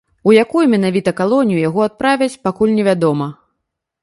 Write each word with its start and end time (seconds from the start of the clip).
У 0.29 0.33
якую 0.43 0.63
менавіта 0.71 1.13
калонію 1.19 1.59
яго 1.69 1.83
адправяць, 1.89 2.31
пакуль 2.49 2.75
не 2.79 2.83
вядома. 2.89 3.31